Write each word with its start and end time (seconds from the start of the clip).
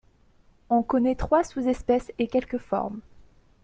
On 0.71 0.81
connaît 0.81 1.13
trois 1.13 1.43
sous-espèces 1.43 2.11
et 2.17 2.25
quelques 2.25 2.57
formes. 2.57 3.01